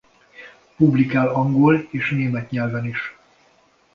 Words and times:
Publikál 0.75 1.27
angol 1.27 1.87
és 1.91 2.09
német 2.11 2.49
nyelven 2.51 2.85
is. 2.85 3.15